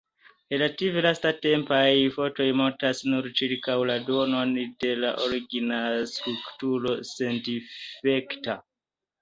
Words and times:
Relative 0.51 1.01
lastatempaj 1.05 1.89
fotoj 2.15 2.47
montras 2.61 3.03
nur 3.13 3.29
ĉirkaŭ 3.41 3.77
la 3.91 3.99
duonon 4.09 4.55
de 4.87 4.91
la 5.05 5.13
origina 5.27 5.83
strukturo 6.15 6.97
sendifekta. 7.15 8.61